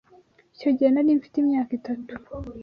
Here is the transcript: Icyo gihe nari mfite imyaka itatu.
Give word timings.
Icyo 0.55 0.69
gihe 0.75 0.89
nari 0.91 1.17
mfite 1.19 1.35
imyaka 1.43 1.71
itatu. 1.79 2.11